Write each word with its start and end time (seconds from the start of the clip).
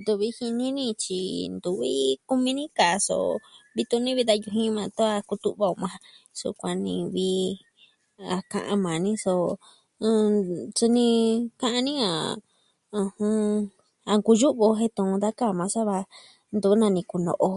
Ntu 0.00 0.12
vi 0.20 0.28
jini 0.36 0.66
ni 0.76 0.86
tyi 1.02 1.20
ntuvi... 1.54 1.92
kumi 2.28 2.50
ni 2.58 2.64
kaa 2.78 2.96
so, 3.06 3.18
vi 3.74 3.82
tuni 3.90 4.10
ve 4.16 4.22
da 4.28 4.34
yu 4.42 4.48
ji 4.56 4.74
maa 4.76 4.92
tan 4.96 5.16
kutu'va 5.28 5.66
o 5.72 5.76
maa 5.82 5.96
ja. 6.00 6.02
Sukuan 6.38 6.76
ni 6.84 6.94
vi, 7.14 7.28
a 8.36 8.38
kaa 8.52 8.72
maa 8.84 8.98
ni 9.04 9.10
so, 9.24 9.34
ah, 10.06 10.30
tyine... 10.76 11.04
ka'an 11.60 11.82
ni 11.86 11.92
a, 12.10 12.12
ɨjɨn... 13.02 13.38
a 14.10 14.12
nku 14.18 14.30
yu'vi 14.40 14.64
o 14.70 14.76
jen 14.78 14.92
tun 14.96 15.12
da 15.22 15.28
kaa 15.40 15.52
ma 15.58 15.66
sava 15.74 15.96
ntu 16.54 16.68
nani 16.80 17.02
kuno'o. 17.10 17.52